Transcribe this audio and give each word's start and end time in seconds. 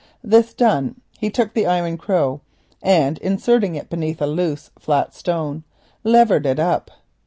This 0.23 0.55
done 0.55 0.95
he 1.19 1.29
took 1.29 1.53
the 1.53 1.67
iron 1.67 1.95
crow, 1.95 2.41
and 2.81 3.19
inserting 3.19 3.75
it 3.75 3.87
beneath 3.87 4.19
a 4.19 4.25
loose 4.25 4.71
flat 4.79 5.13
stone 5.13 5.63
levered 6.03 6.47
it 6.47 6.57
up. 6.59 6.89